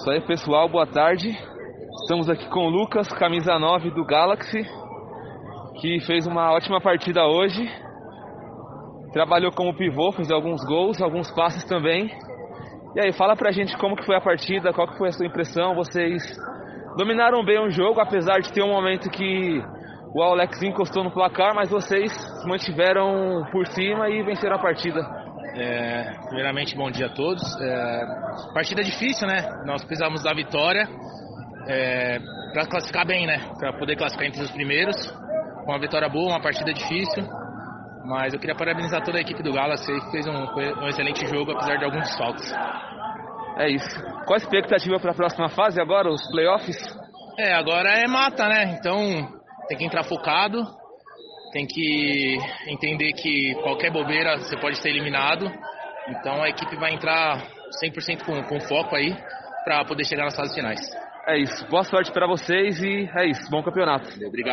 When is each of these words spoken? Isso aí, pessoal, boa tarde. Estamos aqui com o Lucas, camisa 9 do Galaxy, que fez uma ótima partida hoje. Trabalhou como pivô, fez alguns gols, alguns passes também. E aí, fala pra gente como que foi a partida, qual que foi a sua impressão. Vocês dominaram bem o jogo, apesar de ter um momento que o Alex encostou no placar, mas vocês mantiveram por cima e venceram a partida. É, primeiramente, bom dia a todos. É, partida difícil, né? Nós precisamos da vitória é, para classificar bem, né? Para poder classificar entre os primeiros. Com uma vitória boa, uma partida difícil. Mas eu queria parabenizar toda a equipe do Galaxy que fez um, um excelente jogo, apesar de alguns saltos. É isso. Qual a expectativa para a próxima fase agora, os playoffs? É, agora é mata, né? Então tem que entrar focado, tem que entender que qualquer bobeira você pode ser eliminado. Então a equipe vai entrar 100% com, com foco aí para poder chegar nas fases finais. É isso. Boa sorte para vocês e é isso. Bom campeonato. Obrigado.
Isso 0.00 0.10
aí, 0.10 0.20
pessoal, 0.22 0.66
boa 0.66 0.86
tarde. 0.86 1.28
Estamos 2.00 2.30
aqui 2.30 2.48
com 2.48 2.60
o 2.60 2.70
Lucas, 2.70 3.06
camisa 3.12 3.58
9 3.58 3.90
do 3.90 4.02
Galaxy, 4.02 4.64
que 5.78 6.00
fez 6.06 6.26
uma 6.26 6.52
ótima 6.52 6.80
partida 6.80 7.26
hoje. 7.26 7.70
Trabalhou 9.12 9.52
como 9.52 9.76
pivô, 9.76 10.10
fez 10.12 10.30
alguns 10.30 10.64
gols, 10.64 11.02
alguns 11.02 11.30
passes 11.32 11.64
também. 11.64 12.10
E 12.96 13.00
aí, 13.00 13.12
fala 13.12 13.36
pra 13.36 13.52
gente 13.52 13.76
como 13.76 13.94
que 13.94 14.06
foi 14.06 14.16
a 14.16 14.22
partida, 14.22 14.72
qual 14.72 14.88
que 14.88 14.96
foi 14.96 15.08
a 15.08 15.12
sua 15.12 15.26
impressão. 15.26 15.74
Vocês 15.74 16.22
dominaram 16.96 17.44
bem 17.44 17.60
o 17.60 17.68
jogo, 17.68 18.00
apesar 18.00 18.38
de 18.38 18.50
ter 18.54 18.62
um 18.62 18.72
momento 18.72 19.10
que 19.10 19.62
o 20.14 20.22
Alex 20.22 20.62
encostou 20.62 21.04
no 21.04 21.10
placar, 21.10 21.54
mas 21.54 21.70
vocês 21.70 22.10
mantiveram 22.46 23.44
por 23.52 23.66
cima 23.66 24.08
e 24.08 24.22
venceram 24.22 24.56
a 24.56 24.62
partida. 24.62 25.02
É, 25.54 26.14
primeiramente, 26.26 26.76
bom 26.76 26.90
dia 26.90 27.06
a 27.06 27.14
todos. 27.14 27.42
É, 27.60 28.00
partida 28.54 28.82
difícil, 28.82 29.26
né? 29.26 29.48
Nós 29.64 29.84
precisamos 29.84 30.22
da 30.22 30.32
vitória 30.32 30.88
é, 31.66 32.18
para 32.52 32.66
classificar 32.66 33.06
bem, 33.06 33.26
né? 33.26 33.38
Para 33.58 33.72
poder 33.72 33.96
classificar 33.96 34.28
entre 34.28 34.42
os 34.42 34.50
primeiros. 34.50 34.96
Com 35.64 35.72
uma 35.72 35.78
vitória 35.78 36.08
boa, 36.08 36.32
uma 36.32 36.40
partida 36.40 36.72
difícil. 36.72 37.24
Mas 38.04 38.32
eu 38.32 38.40
queria 38.40 38.54
parabenizar 38.54 39.02
toda 39.04 39.18
a 39.18 39.20
equipe 39.20 39.42
do 39.42 39.52
Galaxy 39.52 39.92
que 39.92 40.10
fez 40.10 40.26
um, 40.26 40.32
um 40.32 40.88
excelente 40.88 41.26
jogo, 41.26 41.52
apesar 41.52 41.76
de 41.76 41.84
alguns 41.84 42.08
saltos. 42.16 42.52
É 43.56 43.68
isso. 43.68 44.02
Qual 44.24 44.34
a 44.34 44.38
expectativa 44.38 44.98
para 44.98 45.10
a 45.10 45.14
próxima 45.14 45.48
fase 45.50 45.80
agora, 45.80 46.08
os 46.08 46.26
playoffs? 46.30 46.76
É, 47.38 47.52
agora 47.52 47.90
é 47.90 48.06
mata, 48.06 48.48
né? 48.48 48.76
Então 48.78 49.28
tem 49.68 49.78
que 49.78 49.84
entrar 49.84 50.04
focado, 50.04 50.62
tem 51.52 51.66
que 51.66 52.38
entender 52.66 53.12
que 53.12 53.54
qualquer 53.62 53.90
bobeira 53.90 54.38
você 54.38 54.56
pode 54.56 54.80
ser 54.80 54.90
eliminado. 54.90 55.50
Então 56.08 56.42
a 56.42 56.48
equipe 56.48 56.76
vai 56.76 56.94
entrar 56.94 57.46
100% 57.82 58.24
com, 58.24 58.42
com 58.44 58.60
foco 58.60 58.96
aí 58.96 59.14
para 59.64 59.84
poder 59.84 60.04
chegar 60.04 60.24
nas 60.24 60.36
fases 60.36 60.54
finais. 60.54 60.80
É 61.26 61.38
isso. 61.38 61.66
Boa 61.68 61.84
sorte 61.84 62.10
para 62.12 62.26
vocês 62.26 62.80
e 62.82 63.08
é 63.14 63.26
isso. 63.26 63.50
Bom 63.50 63.62
campeonato. 63.62 64.08
Obrigado. 64.24 64.48